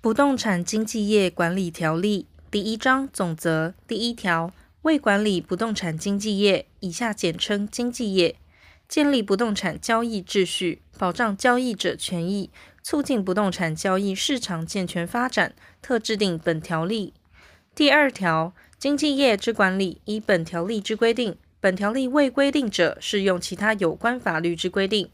[0.00, 8.36] 不动产经纪业管理条例第一章总则第一条，为管理不动产经纪业（以下简称经纪业），
[8.88, 12.48] 建立不动产交易秩序，保障交易者权益，
[12.80, 15.52] 促进不动产交易市场健全发展，
[15.82, 17.12] 特制定本条例。
[17.74, 25.10] 第二条，经纪业之管理依本条例之规定，本条例未规定者，适用其他有关法律之规定。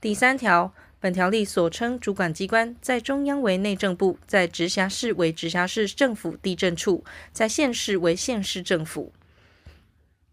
[0.00, 9.12] 第三条，本条例所称主管机关，在中央为内政部，在直辖市为直辖市政府地政处，在县市为县市政府。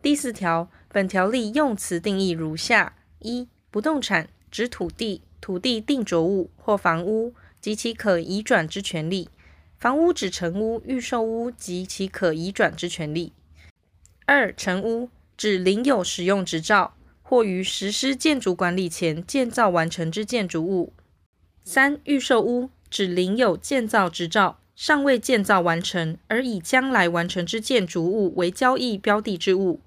[0.02, 9.28] 第四条，本条例用词定义如下：一、不动产指土地、土地定着物或房屋及其可移转之权利；
[9.78, 13.34] 房屋指成屋、预售屋及其可移转之权利。
[14.26, 16.96] 二、成屋指领有使用执照。
[17.34, 20.94] 或于实施建筑管理前建造完成之建筑物。
[21.64, 29.82] 三、预售屋指领有建造执照，尚未建造完成，而以将来完成之建筑物为交易标的之物。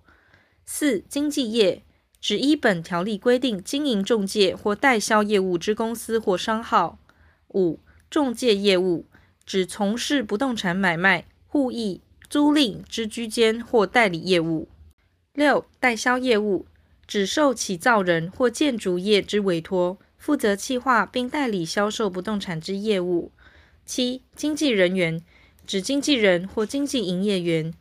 [0.65, 1.84] 四、经纪业
[2.21, 6.99] 指依本条例规定经营中介或代销业务之公司或商号。
[7.55, 7.78] 五、
[8.11, 9.06] 中介业务
[9.45, 14.69] 指从事不动产买卖、互易、租赁之居间或代理业务。
[15.33, 16.67] 六、代销业务。
[17.07, 23.31] 指受起造人或建筑业之委托，负责企划并代理销售不动产之业务。
[23.85, 25.23] 七、经纪人员
[25.67, 27.73] 指经纪人或经纪营业员。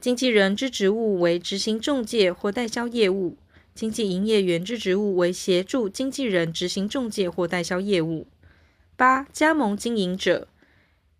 [0.00, 3.38] 经纪人之职务为执行中介或代销业务，
[3.74, 8.26] 经纪营业员之职务为协助经纪人执行中介或代销业务。
[8.96, 10.48] 八、加盟经营者。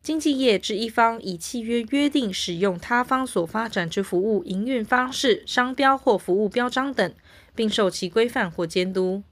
[0.06, 7.12] 经纪业之一方以契约约定使用他方所发展之服务营运方式、商标或服务标章等，
[7.56, 9.24] 并受其规范或监督。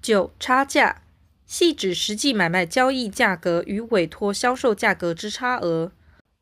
[0.00, 1.02] 九、差价，
[1.44, 5.90] 系指实际买卖交易价格与委托销售价格之差额。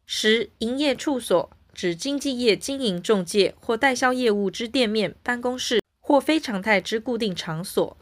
[0.04, 7.97] 十、营业处所，指经纪业经营中介或代销业务之店面、办公室或非常态之固定场所。